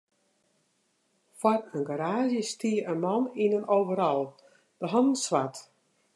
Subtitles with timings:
[1.39, 4.21] Foar in garaazje stie in man yn in overal,
[4.79, 5.57] de hannen swart.